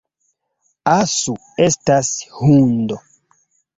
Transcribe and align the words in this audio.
Asu 0.95 1.35
estas 1.67 2.11
hundo 2.39 3.03